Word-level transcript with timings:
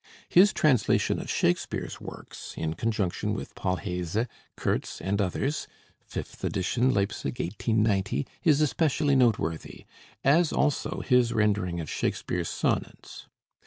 His 0.29 0.51
translation 0.51 1.19
of 1.19 1.29
Shakespeare's 1.29 2.01
works, 2.01 2.55
in 2.57 2.73
conjunction 2.73 3.35
with 3.35 3.53
Paul 3.53 3.75
Heyse, 3.77 4.25
Kurz, 4.57 4.99
and 4.99 5.21
others 5.21 5.67
(fifth 5.99 6.43
edition, 6.43 6.91
Leipzig, 6.91 7.39
1890), 7.39 8.25
is 8.43 8.61
especially 8.61 9.15
noteworthy, 9.15 9.85
as 10.23 10.51
also 10.51 11.01
his 11.05 11.33
rendering 11.33 11.79
of 11.79 11.87
Shakespeare's 11.87 12.49
sonnets. 12.49 13.27